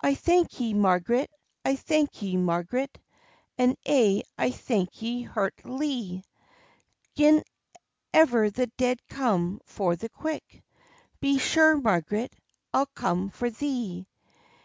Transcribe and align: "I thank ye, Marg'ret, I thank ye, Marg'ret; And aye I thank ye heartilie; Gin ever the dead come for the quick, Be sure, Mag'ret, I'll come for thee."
"I 0.00 0.14
thank 0.14 0.60
ye, 0.60 0.74
Marg'ret, 0.74 1.26
I 1.64 1.74
thank 1.74 2.22
ye, 2.22 2.36
Marg'ret; 2.36 2.96
And 3.58 3.76
aye 3.84 4.22
I 4.38 4.52
thank 4.52 5.02
ye 5.02 5.24
heartilie; 5.26 6.22
Gin 7.16 7.42
ever 8.14 8.48
the 8.50 8.68
dead 8.78 9.00
come 9.08 9.60
for 9.64 9.96
the 9.96 10.08
quick, 10.08 10.62
Be 11.18 11.38
sure, 11.38 11.76
Mag'ret, 11.80 12.32
I'll 12.72 12.86
come 12.94 13.28
for 13.30 13.50
thee." 13.50 14.06